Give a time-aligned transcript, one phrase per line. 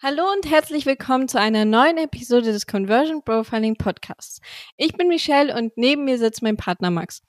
[0.00, 4.40] Hallo und herzlich willkommen zu einer neuen Episode des Conversion Profiling Podcasts.
[4.76, 7.20] Ich bin Michelle und neben mir sitzt mein Partner Max.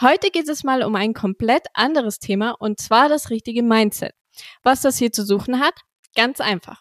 [0.00, 4.14] Heute geht es mal um ein komplett anderes Thema und zwar das richtige Mindset.
[4.62, 5.74] Was das hier zu suchen hat?
[6.16, 6.80] Ganz einfach.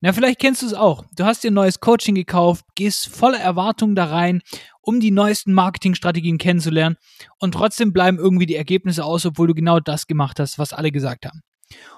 [0.00, 1.04] Na, vielleicht kennst du es auch.
[1.16, 4.40] Du hast dir ein neues Coaching gekauft, gehst voller Erwartung da rein,
[4.82, 6.96] um die neuesten Marketingstrategien kennenzulernen
[7.40, 10.92] und trotzdem bleiben irgendwie die Ergebnisse aus, obwohl du genau das gemacht hast, was alle
[10.92, 11.42] gesagt haben.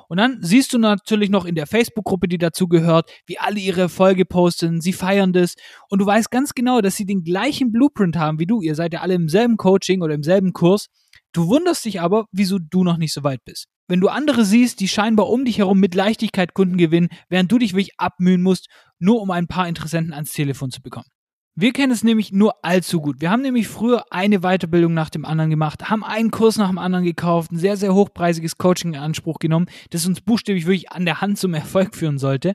[0.09, 3.83] Und dann siehst du natürlich noch in der Facebook-Gruppe, die dazu gehört, wie alle ihre
[3.83, 5.55] Erfolge posten, sie feiern das
[5.89, 8.61] und du weißt ganz genau, dass sie den gleichen Blueprint haben wie du.
[8.61, 10.87] Ihr seid ja alle im selben Coaching oder im selben Kurs.
[11.33, 13.67] Du wunderst dich aber, wieso du noch nicht so weit bist.
[13.89, 17.59] Wenn du andere siehst, die scheinbar um dich herum mit Leichtigkeit Kunden gewinnen, während du
[17.59, 18.69] dich wirklich abmühen musst,
[18.99, 21.07] nur um ein paar Interessenten ans Telefon zu bekommen.
[21.55, 23.21] Wir kennen es nämlich nur allzu gut.
[23.21, 26.79] Wir haben nämlich früher eine Weiterbildung nach dem anderen gemacht, haben einen Kurs nach dem
[26.79, 31.05] anderen gekauft, ein sehr, sehr hochpreisiges Coaching in Anspruch genommen, das uns buchstäblich wirklich an
[31.05, 32.55] der Hand zum Erfolg führen sollte.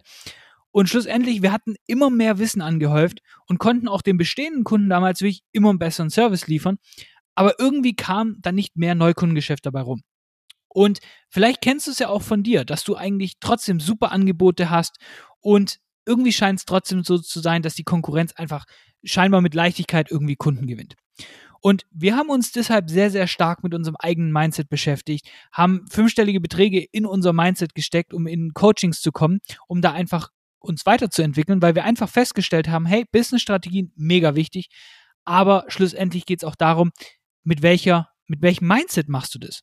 [0.71, 5.21] Und schlussendlich, wir hatten immer mehr Wissen angehäuft und konnten auch den bestehenden Kunden damals
[5.21, 6.77] wirklich immer einen besseren Service liefern.
[7.35, 10.01] Aber irgendwie kam dann nicht mehr Neukundengeschäft dabei rum.
[10.69, 14.71] Und vielleicht kennst du es ja auch von dir, dass du eigentlich trotzdem super Angebote
[14.71, 14.97] hast
[15.39, 18.65] und irgendwie scheint es trotzdem so zu sein, dass die Konkurrenz einfach
[19.03, 20.95] scheinbar mit Leichtigkeit irgendwie Kunden gewinnt.
[21.61, 26.39] Und wir haben uns deshalb sehr, sehr stark mit unserem eigenen Mindset beschäftigt, haben fünfstellige
[26.39, 31.61] Beträge in unser Mindset gesteckt, um in Coachings zu kommen, um da einfach uns weiterzuentwickeln,
[31.61, 34.69] weil wir einfach festgestellt haben, hey, Business-Strategien, mega wichtig,
[35.25, 36.91] aber schlussendlich geht es auch darum,
[37.43, 39.61] mit welcher, mit welchem Mindset machst du das?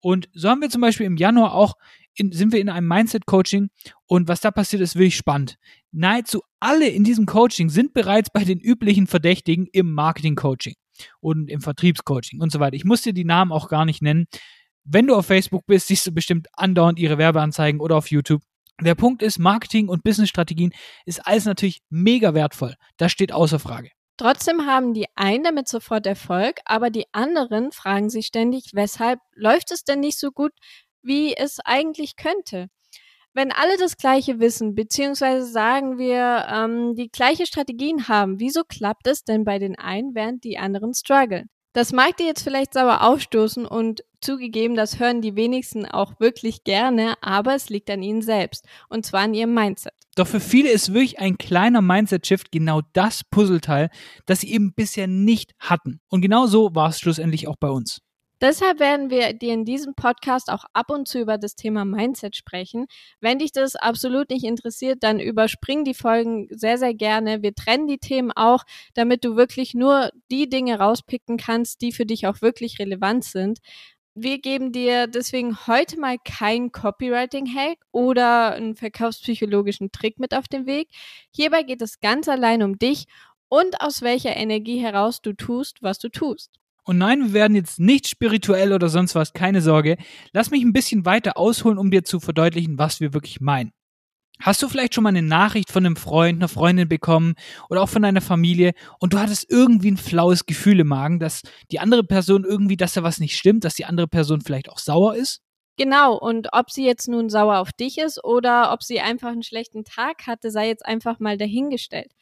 [0.00, 1.74] Und so haben wir zum Beispiel im Januar auch
[2.16, 3.68] in, sind wir in einem Mindset-Coaching
[4.06, 5.56] und was da passiert, ist wirklich spannend.
[5.92, 10.74] Nahezu alle in diesem Coaching sind bereits bei den üblichen Verdächtigen im Marketing-Coaching
[11.20, 12.76] und im Vertriebscoaching und so weiter.
[12.76, 14.26] Ich muss dir die Namen auch gar nicht nennen.
[14.84, 18.42] Wenn du auf Facebook bist, siehst du bestimmt andauernd ihre Werbeanzeigen oder auf YouTube.
[18.80, 20.72] Der Punkt ist, Marketing und Business-Strategien
[21.06, 22.74] ist alles natürlich mega wertvoll.
[22.96, 23.90] Das steht außer Frage.
[24.16, 29.72] Trotzdem haben die einen damit sofort Erfolg, aber die anderen fragen sich ständig, weshalb läuft
[29.72, 30.52] es denn nicht so gut,
[31.04, 32.68] wie es eigentlich könnte.
[33.32, 39.08] Wenn alle das gleiche wissen, beziehungsweise sagen wir, ähm, die gleiche Strategien haben, wieso klappt
[39.08, 41.48] es denn bei den einen, während die anderen strugglen?
[41.72, 46.62] Das mag dir jetzt vielleicht sauer aufstoßen und zugegeben, das hören die wenigsten auch wirklich
[46.62, 49.92] gerne, aber es liegt an ihnen selbst und zwar an ihrem Mindset.
[50.14, 53.90] Doch für viele ist wirklich ein kleiner Mindset-Shift genau das Puzzleteil,
[54.26, 56.00] das sie eben bisher nicht hatten.
[56.08, 57.98] Und genau so war es schlussendlich auch bei uns.
[58.44, 62.36] Deshalb werden wir dir in diesem Podcast auch ab und zu über das Thema Mindset
[62.36, 62.84] sprechen.
[63.18, 67.40] Wenn dich das absolut nicht interessiert, dann überspring die Folgen sehr, sehr gerne.
[67.42, 72.04] Wir trennen die Themen auch, damit du wirklich nur die Dinge rauspicken kannst, die für
[72.04, 73.60] dich auch wirklich relevant sind.
[74.14, 80.66] Wir geben dir deswegen heute mal keinen Copywriting-Hack oder einen verkaufspsychologischen Trick mit auf den
[80.66, 80.90] Weg.
[81.30, 83.06] Hierbei geht es ganz allein um dich
[83.48, 86.50] und aus welcher Energie heraus du tust, was du tust.
[86.84, 89.96] Und nein, wir werden jetzt nicht spirituell oder sonst was, keine Sorge.
[90.32, 93.72] Lass mich ein bisschen weiter ausholen, um dir zu verdeutlichen, was wir wirklich meinen.
[94.40, 97.34] Hast du vielleicht schon mal eine Nachricht von einem Freund, einer Freundin bekommen
[97.70, 101.42] oder auch von deiner Familie und du hattest irgendwie ein flaues Gefühl im Magen, dass
[101.70, 104.78] die andere Person irgendwie, dass da was nicht stimmt, dass die andere Person vielleicht auch
[104.78, 105.40] sauer ist?
[105.76, 109.42] Genau, und ob sie jetzt nun sauer auf dich ist oder ob sie einfach einen
[109.42, 112.12] schlechten Tag hatte, sei jetzt einfach mal dahingestellt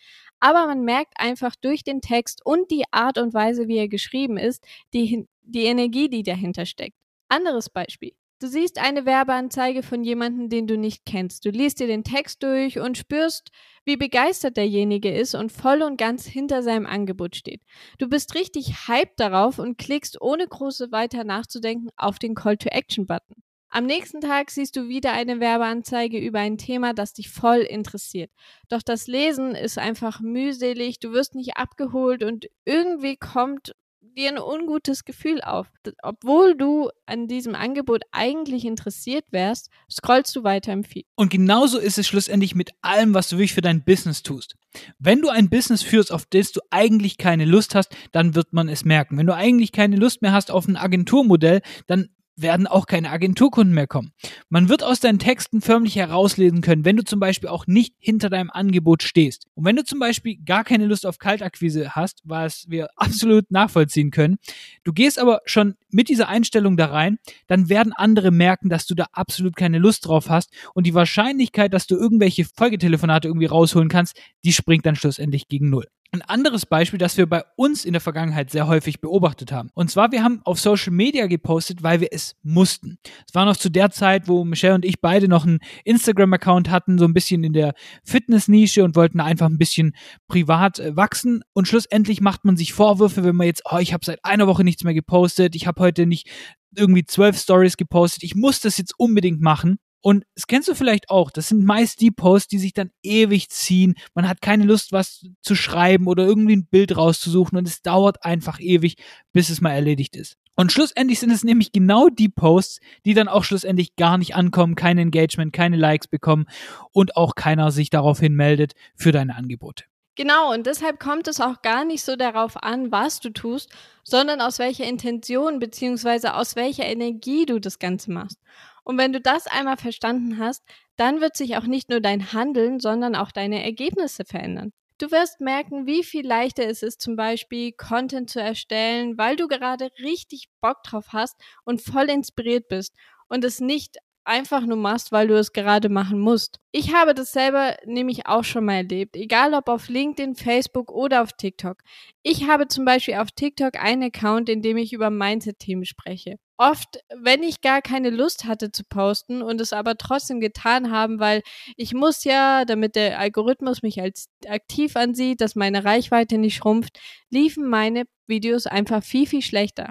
[0.42, 4.36] aber man merkt einfach durch den Text und die Art und Weise, wie er geschrieben
[4.36, 6.96] ist, die, die Energie, die dahinter steckt.
[7.28, 8.12] Anderes Beispiel.
[8.40, 11.44] Du siehst eine Werbeanzeige von jemandem, den du nicht kennst.
[11.44, 13.52] Du liest dir den Text durch und spürst,
[13.84, 17.62] wie begeistert derjenige ist und voll und ganz hinter seinem Angebot steht.
[17.98, 22.68] Du bist richtig hyped darauf und klickst ohne große weiter nachzudenken auf den Call to
[22.68, 23.44] Action Button.
[23.74, 28.30] Am nächsten Tag siehst du wieder eine Werbeanzeige über ein Thema, das dich voll interessiert.
[28.68, 33.72] Doch das Lesen ist einfach mühselig, du wirst nicht abgeholt und irgendwie kommt
[34.02, 35.68] dir ein ungutes Gefühl auf.
[36.02, 41.06] Obwohl du an diesem Angebot eigentlich interessiert wärst, scrollst du weiter im Feed.
[41.14, 44.54] Und genauso ist es schlussendlich mit allem, was du wirklich für dein Business tust.
[44.98, 48.68] Wenn du ein Business führst, auf das du eigentlich keine Lust hast, dann wird man
[48.68, 49.16] es merken.
[49.16, 53.74] Wenn du eigentlich keine Lust mehr hast auf ein Agenturmodell, dann werden auch keine Agenturkunden
[53.74, 54.12] mehr kommen.
[54.48, 58.30] Man wird aus deinen Texten förmlich herauslesen können, wenn du zum Beispiel auch nicht hinter
[58.30, 59.46] deinem Angebot stehst.
[59.54, 64.10] Und wenn du zum Beispiel gar keine Lust auf Kaltakquise hast, was wir absolut nachvollziehen
[64.10, 64.38] können,
[64.84, 68.94] du gehst aber schon mit dieser Einstellung da rein, dann werden andere merken, dass du
[68.94, 73.88] da absolut keine Lust drauf hast und die Wahrscheinlichkeit, dass du irgendwelche Folgetelefonate irgendwie rausholen
[73.88, 75.86] kannst, die springt dann schlussendlich gegen Null.
[76.12, 79.70] Ein anderes Beispiel, das wir bei uns in der Vergangenheit sehr häufig beobachtet haben.
[79.72, 82.98] Und zwar, wir haben auf Social Media gepostet, weil wir es mussten.
[83.26, 86.98] Es war noch zu der Zeit, wo Michelle und ich beide noch einen Instagram-Account hatten,
[86.98, 87.72] so ein bisschen in der
[88.04, 89.96] Fitness-Nische und wollten einfach ein bisschen
[90.28, 91.42] privat äh, wachsen.
[91.54, 94.64] Und schlussendlich macht man sich Vorwürfe, wenn man jetzt, oh, ich habe seit einer Woche
[94.64, 96.28] nichts mehr gepostet, ich habe heute nicht
[96.76, 99.78] irgendwie zwölf Stories gepostet, ich muss das jetzt unbedingt machen.
[100.02, 101.30] Und das kennst du vielleicht auch.
[101.30, 103.94] Das sind meist die Posts, die sich dann ewig ziehen.
[104.14, 108.24] Man hat keine Lust, was zu schreiben oder irgendwie ein Bild rauszusuchen und es dauert
[108.24, 108.96] einfach ewig,
[109.32, 110.36] bis es mal erledigt ist.
[110.54, 114.74] Und schlussendlich sind es nämlich genau die Posts, die dann auch schlussendlich gar nicht ankommen,
[114.74, 116.46] kein Engagement, keine Likes bekommen
[116.90, 119.84] und auch keiner sich daraufhin meldet für deine Angebote.
[120.14, 123.70] Genau, und deshalb kommt es auch gar nicht so darauf an, was du tust,
[124.04, 126.28] sondern aus welcher Intention bzw.
[126.28, 128.38] aus welcher Energie du das Ganze machst.
[128.84, 130.62] Und wenn du das einmal verstanden hast,
[130.96, 134.72] dann wird sich auch nicht nur dein Handeln, sondern auch deine Ergebnisse verändern.
[134.98, 139.48] Du wirst merken, wie viel leichter es ist, zum Beispiel Content zu erstellen, weil du
[139.48, 142.94] gerade richtig Bock drauf hast und voll inspiriert bist
[143.28, 146.60] und es nicht einfach nur machst, weil du es gerade machen musst.
[146.70, 151.22] Ich habe das selber nämlich auch schon mal erlebt, egal ob auf LinkedIn, Facebook oder
[151.22, 151.78] auf TikTok.
[152.22, 157.00] Ich habe zum Beispiel auf TikTok einen Account, in dem ich über Mindset-Themen spreche oft,
[157.16, 161.42] wenn ich gar keine Lust hatte zu posten und es aber trotzdem getan haben, weil
[161.76, 167.00] ich muss ja, damit der Algorithmus mich als aktiv ansieht, dass meine Reichweite nicht schrumpft,
[167.30, 169.90] liefen meine Videos einfach viel, viel schlechter.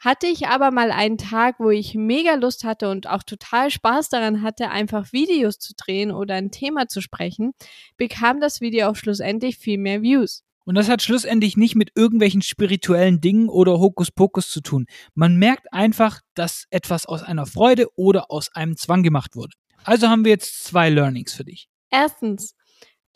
[0.00, 4.08] Hatte ich aber mal einen Tag, wo ich mega Lust hatte und auch total Spaß
[4.10, 7.52] daran hatte, einfach Videos zu drehen oder ein Thema zu sprechen,
[7.96, 10.44] bekam das Video auch schlussendlich viel mehr Views.
[10.64, 14.86] Und das hat schlussendlich nicht mit irgendwelchen spirituellen Dingen oder Hokuspokus zu tun.
[15.14, 19.54] Man merkt einfach, dass etwas aus einer Freude oder aus einem Zwang gemacht wurde.
[19.84, 21.68] Also haben wir jetzt zwei Learnings für dich.
[21.90, 22.54] Erstens,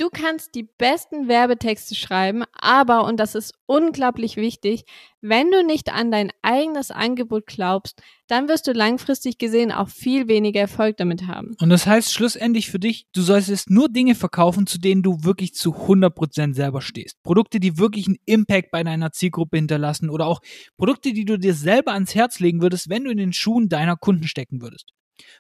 [0.03, 4.83] Du kannst die besten Werbetexte schreiben, aber, und das ist unglaublich wichtig,
[5.21, 10.27] wenn du nicht an dein eigenes Angebot glaubst, dann wirst du langfristig gesehen auch viel
[10.27, 11.55] weniger Erfolg damit haben.
[11.61, 15.55] Und das heißt schlussendlich für dich, du solltest nur Dinge verkaufen, zu denen du wirklich
[15.55, 17.23] zu 100% selber stehst.
[17.23, 20.41] Produkte, die wirklich einen Impact bei deiner Zielgruppe hinterlassen oder auch
[20.79, 23.97] Produkte, die du dir selber ans Herz legen würdest, wenn du in den Schuhen deiner
[23.97, 24.93] Kunden stecken würdest.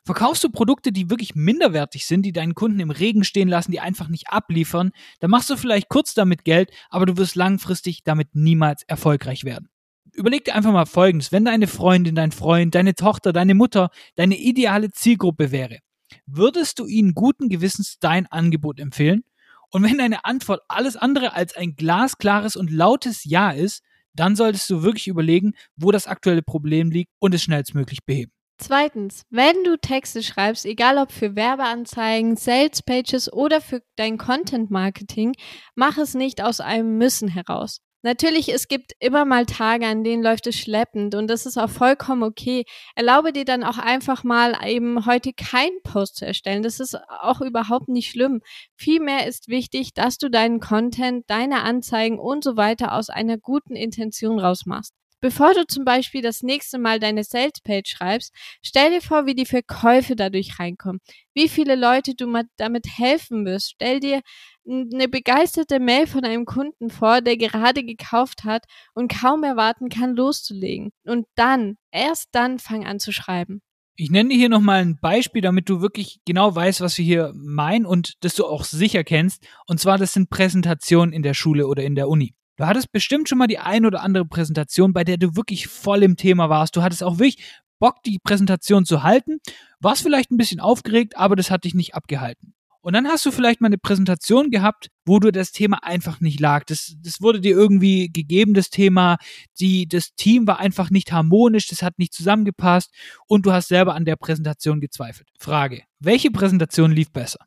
[0.04, 3.80] Verkaufst du Produkte, die wirklich minderwertig sind, die deinen Kunden im Regen stehen lassen, die
[3.80, 8.34] einfach nicht abliefern, dann machst du vielleicht kurz damit Geld, aber du wirst langfristig damit
[8.34, 9.69] niemals erfolgreich werden.
[10.12, 14.36] Überleg dir einfach mal Folgendes, wenn deine Freundin, dein Freund, deine Tochter, deine Mutter deine
[14.36, 15.78] ideale Zielgruppe wäre,
[16.26, 19.24] würdest du ihnen guten Gewissens dein Angebot empfehlen?
[19.70, 23.82] Und wenn deine Antwort alles andere als ein glasklares und lautes Ja ist,
[24.14, 28.32] dann solltest du wirklich überlegen, wo das aktuelle Problem liegt und es schnellstmöglich beheben.
[28.58, 34.70] Zweitens, wenn du Texte schreibst, egal ob für Werbeanzeigen, Sales Pages oder für dein Content
[34.70, 35.34] Marketing,
[35.75, 37.81] mach es nicht aus einem Müssen heraus.
[38.04, 41.70] Natürlich, es gibt immer mal Tage, an denen läuft es schleppend und das ist auch
[41.70, 42.64] vollkommen okay.
[42.96, 46.64] Erlaube dir dann auch einfach mal eben heute keinen Post zu erstellen.
[46.64, 48.40] Das ist auch überhaupt nicht schlimm.
[48.75, 53.76] Vielmehr ist wichtig, dass du deinen Content, deine Anzeigen und so weiter aus einer guten
[53.76, 54.94] Intention rausmachst.
[55.22, 59.46] Bevor du zum Beispiel das nächste Mal deine Salespage schreibst, stell dir vor, wie die
[59.46, 61.00] Verkäufe dadurch reinkommen,
[61.32, 62.26] wie viele Leute du
[62.56, 63.70] damit helfen wirst.
[63.70, 64.20] Stell dir
[64.69, 68.64] eine begeisterte Mail von einem Kunden vor, der gerade gekauft hat
[68.94, 70.90] und kaum erwarten kann, loszulegen.
[71.04, 73.62] Und dann, erst dann fang an zu schreiben.
[73.94, 77.32] Ich nenne dir hier nochmal ein Beispiel, damit du wirklich genau weißt, was wir hier
[77.36, 79.46] meinen und dass du auch sicher kennst.
[79.69, 82.34] Und zwar, das sind Präsentationen in der Schule oder in der Uni.
[82.62, 86.04] Du hattest bestimmt schon mal die ein oder andere Präsentation, bei der du wirklich voll
[86.04, 86.76] im Thema warst.
[86.76, 87.42] Du hattest auch wirklich
[87.81, 89.38] Bock, die Präsentation zu halten,
[89.81, 92.54] warst vielleicht ein bisschen aufgeregt, aber das hat dich nicht abgehalten.
[92.81, 96.38] Und dann hast du vielleicht mal eine Präsentation gehabt, wo du das Thema einfach nicht
[96.38, 96.62] lag.
[96.66, 99.16] Das, das wurde dir irgendwie gegeben, das Thema.
[99.58, 102.94] Die, das Team war einfach nicht harmonisch, das hat nicht zusammengepasst
[103.26, 105.28] und du hast selber an der Präsentation gezweifelt.
[105.36, 107.40] Frage, welche Präsentation lief besser?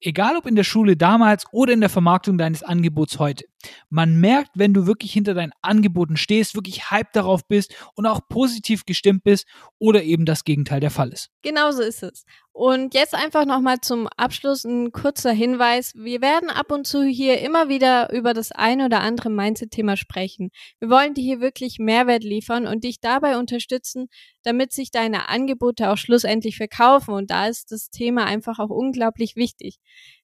[0.00, 3.44] Egal ob in der Schule damals oder in der Vermarktung deines Angebots heute.
[3.90, 8.20] Man merkt, wenn du wirklich hinter deinen Angeboten stehst, wirklich hype darauf bist und auch
[8.28, 9.46] positiv gestimmt bist
[9.78, 11.30] oder eben das Gegenteil der Fall ist.
[11.42, 12.24] Genauso ist es.
[12.52, 15.92] Und jetzt einfach nochmal zum Abschluss ein kurzer Hinweis.
[15.94, 20.50] Wir werden ab und zu hier immer wieder über das ein oder andere Mindset-Thema sprechen.
[20.78, 24.08] Wir wollen dir hier wirklich Mehrwert liefern und dich dabei unterstützen,
[24.42, 27.14] damit sich deine Angebote auch schlussendlich verkaufen.
[27.14, 29.78] Und da ist das Thema einfach auch unglaublich wichtig.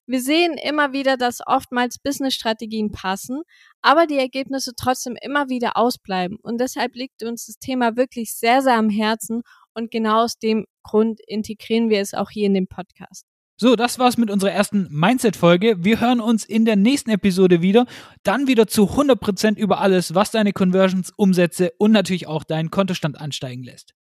[0.05, 3.41] Wir sehen immer wieder, dass oftmals Business-Strategien passen,
[3.81, 6.37] aber die Ergebnisse trotzdem immer wieder ausbleiben.
[6.41, 9.41] Und deshalb liegt uns das Thema wirklich sehr, sehr am Herzen
[9.73, 13.25] und genau aus dem Grund integrieren wir es auch hier in dem Podcast.
[13.59, 15.83] So, das war's mit unserer ersten Mindset-Folge.
[15.83, 17.87] Wir hören uns in der nächsten Episode wieder.
[18.21, 23.19] Dann wieder zu 100% über alles, was deine Conversions, Umsätze und natürlich auch deinen Kontostand
[23.19, 23.96] ansteigen lässt.